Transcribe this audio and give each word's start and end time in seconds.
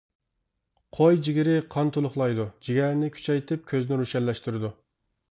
قوي 0.99 1.17
جىگىرى 1.25 1.51
قان 1.75 1.91
تولۇقلايدۇ، 1.97 2.45
جىگەرنى 2.69 3.09
كۈچەيتىپ 3.17 3.67
كۆزنى 3.73 3.99
روشەنلەشتۈرىدۇ. 4.01 4.73